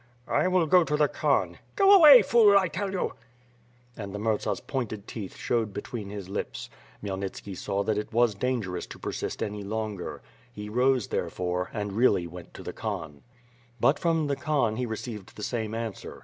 "I 0.27 0.47
will 0.47 0.65
go 0.65 0.83
to 0.83 0.97
the 0.97 1.07
Khan." 1.07 1.59
"Go 1.75 1.93
away, 1.95 2.23
fool, 2.23 2.57
I 2.57 2.69
tell 2.69 2.89
you." 2.91 3.13
And 3.95 4.15
the 4.15 4.17
Murza's 4.17 4.59
pointed 4.59 5.07
teeth 5.07 5.35
showed 5.37 5.75
between 5.75 6.09
his 6.09 6.27
lips. 6.27 6.71
Khmyelnitski 7.03 7.55
saw 7.55 7.83
that 7.83 7.99
it 7.99 8.11
was 8.11 8.33
dangerous 8.33 8.87
to 8.87 8.97
persist 8.97 9.43
any 9.43 9.61
longer. 9.63 10.23
He 10.51 10.69
rose, 10.69 11.09
therefore, 11.09 11.69
and 11.71 11.93
really 11.93 12.25
went 12.25 12.55
to 12.55 12.63
the 12.63 12.73
Khan. 12.73 13.21
But 13.79 13.99
from 13.99 14.25
the 14.25 14.35
Khan 14.35 14.75
he 14.77 14.87
received 14.87 15.35
the 15.35 15.43
same 15.43 15.75
answer. 15.75 16.19